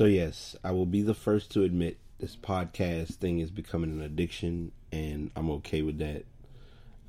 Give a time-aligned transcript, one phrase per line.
[0.00, 4.00] So, yes, I will be the first to admit this podcast thing is becoming an
[4.00, 6.24] addiction, and I'm okay with that.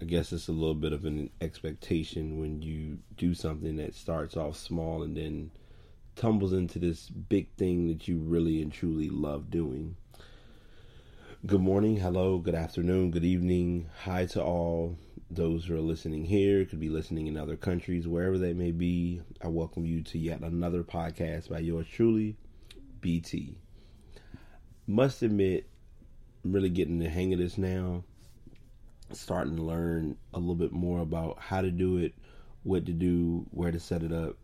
[0.01, 4.35] I guess it's a little bit of an expectation when you do something that starts
[4.35, 5.51] off small and then
[6.17, 9.95] tumbles into this big thing that you really and truly love doing.
[11.45, 13.89] Good morning, hello, good afternoon, good evening.
[14.03, 14.97] Hi to all
[15.29, 19.21] those who are listening here, could be listening in other countries, wherever they may be.
[19.41, 22.35] I welcome you to yet another podcast by yours truly,
[23.01, 23.57] BT.
[24.87, 25.67] Must admit,
[26.43, 28.03] I'm really getting the hang of this now.
[29.11, 32.13] Starting to learn a little bit more about how to do it,
[32.63, 34.37] what to do, where to set it up.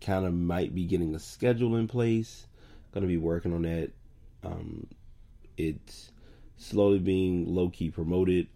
[0.00, 2.46] Kind of might be getting a schedule in place.
[2.92, 3.90] Going to be working on that.
[4.42, 4.86] Um,
[5.56, 6.10] it's
[6.56, 8.48] slowly being low key promoted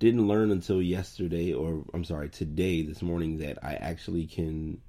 [0.00, 4.80] didn't learn until yesterday, or I'm sorry, today, this morning, that I actually can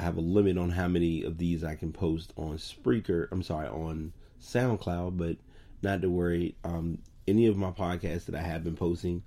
[0.00, 3.28] have a limit on how many of these I can post on Spreaker.
[3.30, 5.36] I'm sorry, on SoundCloud, but
[5.82, 6.54] not to worry.
[6.64, 9.22] Um, any of my podcasts that I have been posting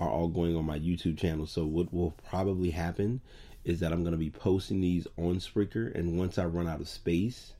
[0.00, 1.46] are all going on my YouTube channel.
[1.46, 3.20] So what will probably happen
[3.64, 6.80] is that I'm going to be posting these on Spreaker, and once I run out
[6.80, 7.54] of space,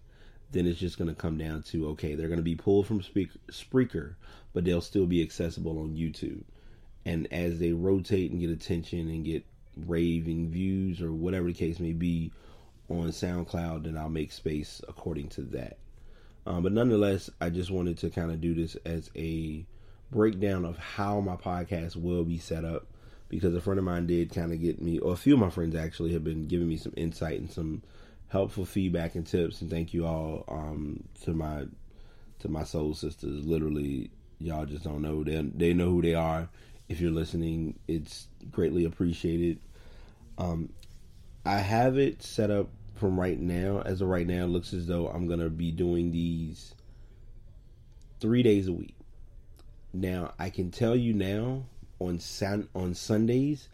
[0.50, 3.00] then it's just going to come down to okay, they're going to be pulled from
[3.00, 4.14] Spreaker,
[4.52, 6.42] but they'll still be accessible on YouTube
[7.06, 9.44] and as they rotate and get attention and get
[9.86, 12.32] raving views or whatever the case may be
[12.88, 15.78] on SoundCloud, then I'll make space according to that.
[16.46, 19.64] Um, but nonetheless, I just wanted to kind of do this as a
[20.10, 22.86] breakdown of how my podcast will be set up
[23.28, 25.50] because a friend of mine did kind of get me, or a few of my
[25.50, 27.82] friends actually have been giving me some insight and some
[28.28, 29.62] helpful feedback and tips.
[29.62, 31.64] And thank you all um, to my
[32.40, 33.46] to my soul sisters.
[33.46, 36.48] Literally, y'all just don't know they they know who they are
[36.88, 39.58] if you're listening, it's greatly appreciated.
[40.38, 40.70] Um,
[41.44, 43.82] I have it set up from right now.
[43.82, 46.74] As of right now, it looks as though I'm gonna be doing these
[48.20, 48.96] three days a week.
[49.92, 51.64] Now I can tell you now
[52.00, 53.68] on San- on Sundays,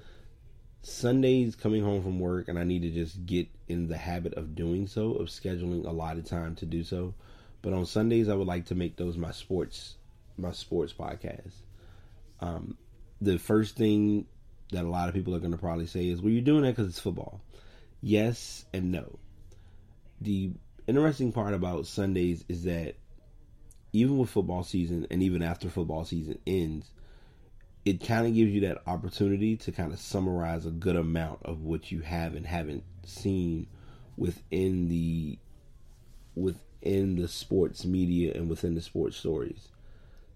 [0.82, 4.54] Sundays coming home from work, and I need to just get in the habit of
[4.54, 7.14] doing so, of scheduling a lot of time to do so.
[7.62, 9.96] But on Sundays, I would like to make those my sports
[10.36, 11.52] my sports podcast.
[12.40, 12.78] Um,
[13.20, 14.26] the first thing
[14.72, 16.76] that a lot of people are going to probably say is, well, you're doing that
[16.76, 17.40] because it's football.
[18.00, 19.18] Yes and no.
[20.20, 20.52] The
[20.86, 22.94] interesting part about Sundays is that
[23.92, 26.90] even with football season and even after football season ends,
[27.84, 31.62] it kind of gives you that opportunity to kind of summarize a good amount of
[31.62, 33.66] what you have and haven't seen
[34.16, 35.38] within the
[36.34, 39.68] within the sports media and within the sports stories.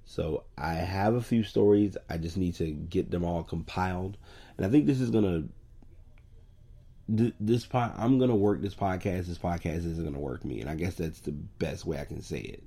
[0.04, 1.96] So I have a few stories.
[2.08, 4.16] I just need to get them all compiled,
[4.56, 5.44] and I think this is gonna.
[7.06, 9.26] This pod, I'm gonna work this podcast.
[9.26, 12.22] This podcast isn't gonna work me, and I guess that's the best way I can
[12.22, 12.62] say it.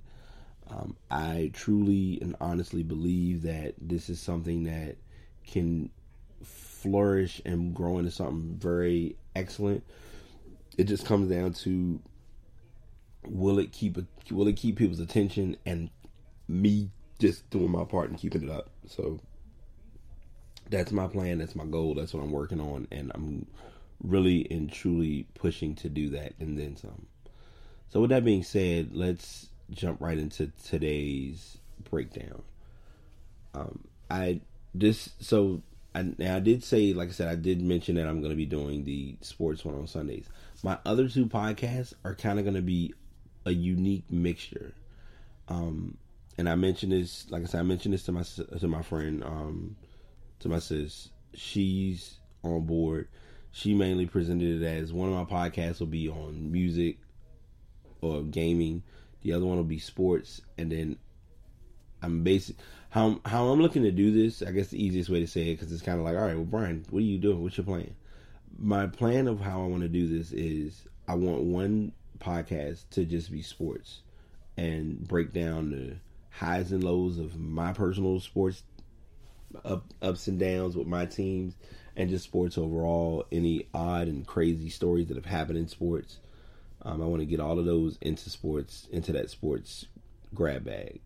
[0.70, 4.98] Um, I truly and honestly believe that this is something that
[5.46, 5.90] can
[6.44, 9.84] flourish and grow into something very excellent.
[10.78, 12.00] It just comes down to
[13.26, 13.98] will it keep
[14.32, 15.90] will it keep people's attention and
[16.48, 16.90] me
[17.20, 18.70] just doing my part and keeping it up.
[18.88, 19.20] So
[20.70, 21.40] that's my plan.
[21.40, 21.96] That's my goal.
[21.96, 23.48] That's what I'm working on, and I'm
[24.04, 27.08] really and truly pushing to do that, and then some.
[27.90, 31.58] So with that being said, let's jump right into today's
[31.90, 32.44] breakdown.
[33.54, 34.42] Um, I
[34.74, 35.62] this so
[35.96, 38.46] I, I did say, like I said, I did mention that I'm going to be
[38.46, 40.30] doing the sports one on Sundays.
[40.64, 42.94] My other two podcasts are kind of going to be
[43.46, 44.74] a unique mixture.
[45.48, 45.98] Um,
[46.38, 49.24] and I mentioned this, like I said, I mentioned this to my to my friend,
[49.24, 49.76] um,
[50.40, 51.10] to my sis.
[51.34, 53.08] She's on board.
[53.52, 56.98] She mainly presented it as one of my podcasts will be on music
[58.02, 58.84] or gaming.
[59.22, 60.98] The other one will be sports, and then
[62.02, 62.58] I'm basic
[62.90, 64.42] how how I'm looking to do this.
[64.42, 66.36] I guess the easiest way to say it because it's kind of like, all right,
[66.36, 67.42] well, Brian, what are you doing?
[67.42, 67.96] What's your plan?
[68.58, 73.06] My plan of how I want to do this is I want one podcast to
[73.06, 74.02] just be sports
[74.56, 75.96] and break down the
[76.38, 78.64] highs and lows of my personal sports
[79.66, 81.56] up, ups and downs with my teams
[81.96, 83.26] and just sports overall.
[83.32, 86.18] Any odd and crazy stories that have happened in sports.
[86.84, 89.86] Um, I want to get all of those into sports, into that sports
[90.34, 91.02] grab bag.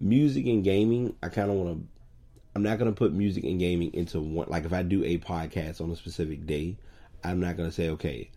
[0.00, 1.86] Music and gaming, I kind of want to.
[2.56, 4.48] I'm not going to put music and gaming into one.
[4.48, 6.76] Like if I do a podcast on a specific day,
[7.22, 8.30] I'm not going to say, okay,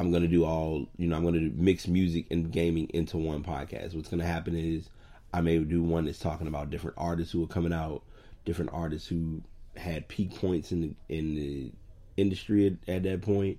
[0.00, 1.16] I'm gonna do all you know.
[1.16, 3.94] I'm gonna mix music and gaming into one podcast.
[3.94, 4.88] What's gonna happen is
[5.32, 8.02] I may do one that's talking about different artists who are coming out,
[8.44, 9.42] different artists who
[9.76, 11.72] had peak points in the in the
[12.16, 13.58] industry at, at that point,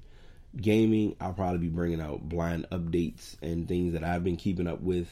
[0.56, 4.82] gaming, I'll probably be bringing out blind updates and things that I've been keeping up
[4.82, 5.08] with,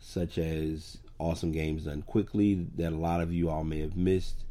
[0.00, 4.44] such as awesome games done quickly that a lot of you all may have missed.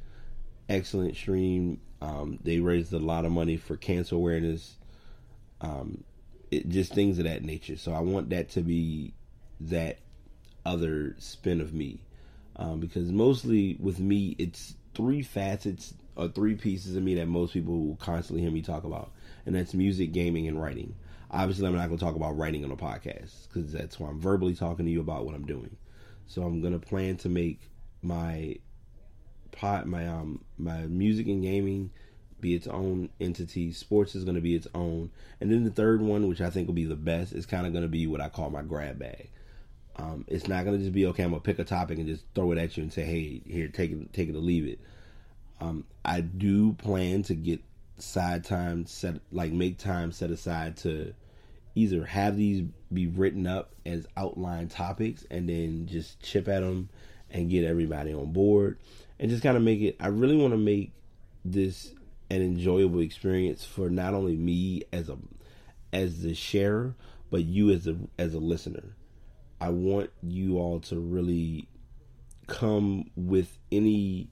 [0.68, 1.80] Excellent stream.
[2.02, 4.75] Um, they raised a lot of money for cancer awareness.
[5.65, 6.03] Um,
[6.51, 7.77] it, just things of that nature.
[7.77, 9.13] So I want that to be
[9.62, 9.97] that
[10.65, 12.01] other spin of me,
[12.56, 17.53] um, because mostly with me, it's three facets or three pieces of me that most
[17.53, 19.12] people will constantly hear me talk about,
[19.45, 20.95] and that's music, gaming, and writing.
[21.31, 24.19] Obviously, I'm not going to talk about writing on a podcast because that's why I'm
[24.19, 25.75] verbally talking to you about what I'm doing.
[26.27, 27.59] So I'm going to plan to make
[28.01, 28.56] my
[29.51, 31.89] pot my um my music and gaming
[32.45, 33.71] be its own entity.
[33.71, 35.09] Sports is going to be its own,
[35.42, 37.74] and then the third one, which I think will be the best, is kind of
[37.74, 39.30] going to be what I call my grab bag.
[39.95, 41.24] Um, it's not going to just be okay.
[41.24, 43.68] I'm gonna pick a topic and just throw it at you and say, "Hey, here,
[43.69, 44.80] take it, take it or leave it."
[45.59, 47.62] Um, I do plan to get
[47.97, 51.13] side time set, like make time set aside to
[51.75, 52.63] either have these
[52.94, 56.89] be written up as outline topics and then just chip at them
[57.31, 58.77] and get everybody on board
[59.19, 59.95] and just kind of make it.
[60.00, 60.92] I really want to make
[61.44, 61.94] this
[62.30, 65.18] an enjoyable experience for not only me as a
[65.94, 66.95] as the sharer,
[67.31, 68.95] but you as a as a listener.
[69.62, 71.68] I want you all to really
[72.48, 74.27] come with any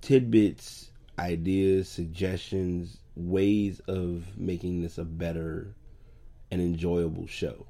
[0.00, 5.74] tidbits, ideas, suggestions, ways of making this a better
[6.50, 7.66] and enjoyable show.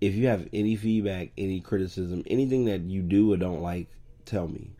[0.00, 3.88] If you have any feedback, any criticism, anything that you do or don't like,
[4.24, 4.70] tell me.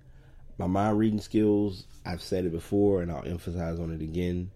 [0.58, 4.50] My mind reading skills, I've said it before and I'll emphasize on it again.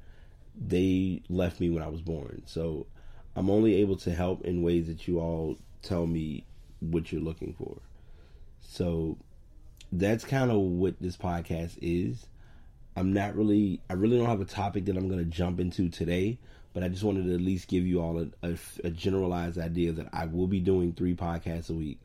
[0.56, 2.42] They left me when I was born.
[2.46, 2.86] So
[3.34, 6.44] I'm only able to help in ways that you all tell me
[6.80, 7.78] what you're looking for.
[8.60, 9.16] So
[9.90, 12.26] that's kind of what this podcast is.
[12.96, 15.88] I'm not really, I really don't have a topic that I'm going to jump into
[15.88, 16.38] today,
[16.74, 19.92] but I just wanted to at least give you all a, a, a generalized idea
[19.92, 21.98] that I will be doing three podcasts a week.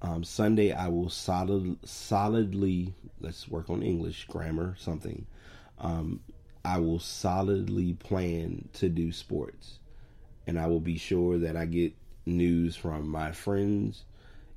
[0.00, 5.26] Um, Sunday, I will solid, solidly, let's work on English, grammar, something.
[5.78, 6.20] Um,
[6.64, 9.78] I will solidly plan to do sports.
[10.46, 11.94] And I will be sure that I get
[12.26, 14.04] news from my friends.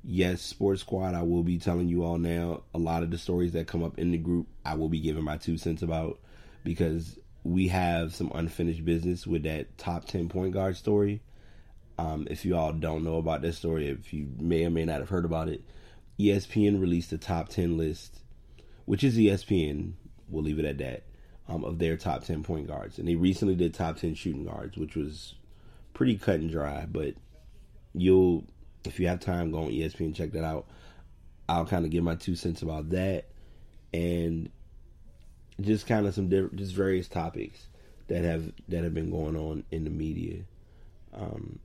[0.04, 3.52] Yes, Sports Squad, I will be telling you all now a lot of the stories
[3.52, 6.18] that come up in the group, I will be giving my two cents about
[6.64, 11.20] because we have some unfinished business with that top 10 point guard story.
[12.02, 14.98] Um, if you all don't know about this story, if you may or may not
[14.98, 15.62] have heard about it,
[16.18, 18.18] ESPN released the top 10 list,
[18.86, 19.92] which is ESPN,
[20.28, 21.04] we'll leave it at that,
[21.48, 22.98] um, of their top 10 point guards.
[22.98, 25.34] And they recently did top 10 shooting guards, which was
[25.94, 27.14] pretty cut and dry, but
[27.94, 28.46] you'll,
[28.84, 30.66] if you have time, go on ESPN, check that out.
[31.48, 33.26] I'll kind of give my two cents about that.
[33.94, 34.50] And
[35.60, 37.68] just kind of some different, just various topics
[38.08, 40.42] that have that have been going on in the media.
[41.14, 41.60] Um,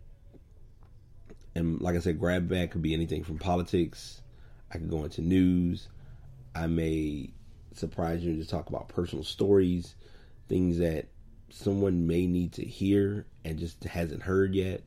[1.58, 4.22] and like I said, grab bag could be anything from politics.
[4.72, 5.88] I could go into news.
[6.56, 7.32] I may
[7.74, 9.96] surprise you to talk about personal stories,
[10.48, 11.08] things that
[11.50, 14.84] someone may need to hear and just hasn't heard yet.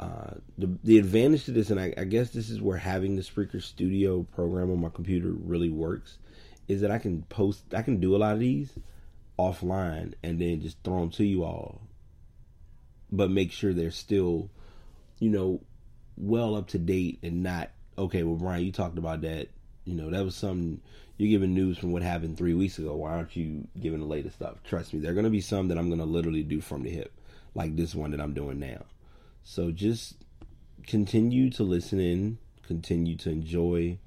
[0.00, 3.22] Uh, the the advantage to this, and I, I guess this is where having the
[3.22, 6.18] Spreaker Studio program on my computer really works,
[6.68, 8.72] is that I can post, I can do a lot of these
[9.38, 11.80] offline and then just throw them to you all,
[13.10, 14.50] but make sure they're still,
[15.18, 15.60] you know,
[16.16, 18.22] well up to date and not okay.
[18.22, 19.48] Well, Brian, you talked about that.
[19.84, 20.80] You know, that was something
[21.16, 22.94] you're giving news from what happened three weeks ago.
[22.94, 24.62] Why aren't you giving the latest stuff?
[24.64, 26.82] Trust me, there are going to be some that I'm going to literally do from
[26.82, 27.12] the hip,
[27.54, 28.84] like this one that I'm doing now.
[29.42, 30.14] So just
[30.86, 33.98] continue to listen in, continue to enjoy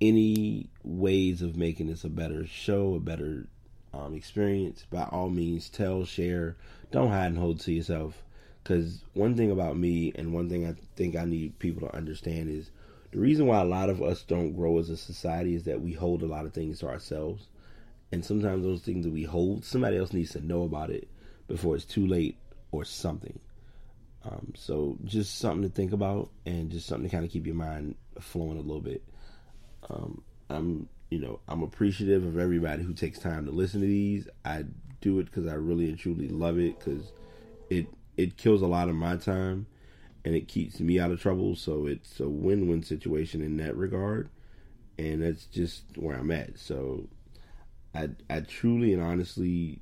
[0.00, 3.48] any ways of making this a better show, a better
[3.92, 6.56] um, experience, by all means, tell, share.
[6.92, 8.22] Don't hide and hold to yourself.
[8.68, 12.50] Because one thing about me, and one thing I think I need people to understand
[12.50, 12.70] is
[13.12, 15.94] the reason why a lot of us don't grow as a society is that we
[15.94, 17.46] hold a lot of things to ourselves.
[18.12, 21.08] And sometimes those things that we hold, somebody else needs to know about it
[21.46, 22.36] before it's too late
[22.70, 23.38] or something.
[24.26, 27.54] Um, so just something to think about and just something to kind of keep your
[27.54, 29.02] mind flowing a little bit.
[29.88, 34.28] Um, I'm, you know, I'm appreciative of everybody who takes time to listen to these.
[34.44, 34.64] I
[35.00, 37.12] do it because I really and truly love it because
[37.70, 37.86] it
[38.18, 39.66] it kills a lot of my time
[40.24, 41.56] and it keeps me out of trouble.
[41.56, 44.28] So it's a win-win situation in that regard,
[44.98, 46.58] and that's just where I'm at.
[46.58, 47.08] So
[47.94, 49.80] I I truly and honestly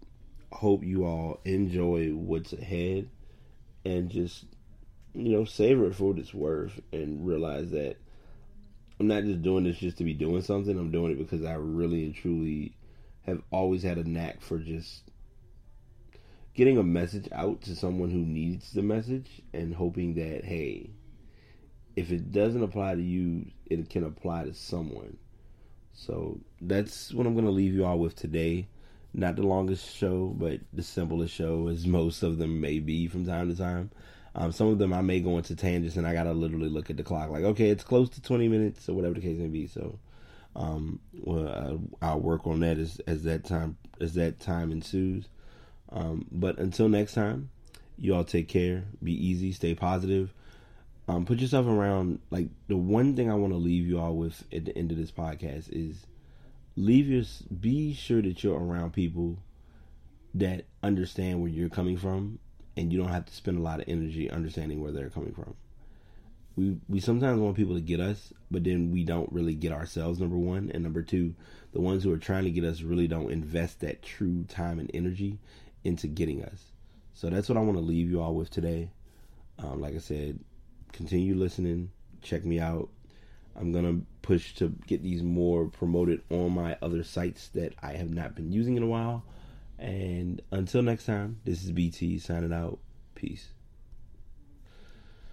[0.53, 3.09] hope you all enjoy what's ahead
[3.85, 4.45] and just
[5.15, 7.97] you know savor it for what it's worth and realize that
[9.01, 10.79] I'm not just doing this just to be doing something.
[10.79, 12.75] I'm doing it because I really and truly
[13.23, 15.11] have always had a knack for just
[16.57, 20.91] getting a message out to someone who needs the message and hoping that hey,
[21.95, 25.19] if it doesn't apply to you, it can apply to someone.
[25.93, 28.69] So that's what I'm going to leave you all with today.
[29.13, 33.27] Not the longest show, but the simplest show, as most of them may be from
[33.27, 33.91] time to time.
[34.35, 36.97] Um, some of them I may go into tangents, and I gotta literally look at
[36.97, 39.67] the clock, like, okay, it's close to 20 minutes or whatever the case may be.
[39.67, 39.99] So,
[40.55, 45.29] um, well, I'll work on that as as that time as that time ensues.
[45.91, 47.51] Um, but until next time,
[47.99, 50.33] you all take care, be easy, stay positive.
[51.09, 54.45] Um, put yourself around like the one thing I want to leave you all with
[54.53, 56.07] at the end of this podcast is
[56.75, 57.23] leave your
[57.61, 59.39] be sure that you're around people
[60.35, 62.39] that understand where you're coming from
[62.77, 65.55] and you don't have to spend a lot of energy understanding where they're coming from.
[66.57, 70.19] We we sometimes want people to get us, but then we don't really get ourselves
[70.19, 71.35] number 1 and number 2,
[71.73, 74.91] the ones who are trying to get us really don't invest that true time and
[74.93, 75.39] energy
[75.87, 76.73] into getting us.
[77.15, 78.91] So that's what I want to leave you all with today.
[79.59, 80.39] Um, like I said,
[80.93, 81.91] continue listening.
[82.23, 82.91] Check me out.
[83.59, 88.11] I'm gonna push to get these more promoted on my other sites that I have
[88.11, 89.25] not been using in a while.
[89.79, 92.79] And until next time, this is BT signing out.
[93.15, 93.49] Peace.